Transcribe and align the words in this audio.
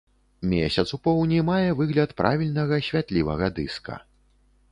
Месяц 0.53 0.85
у 0.95 0.97
поўні 1.07 1.41
мае 1.49 1.69
выгляд 1.81 2.15
правільнага 2.23 2.81
святлівага 2.87 3.53
дыска. 3.59 3.99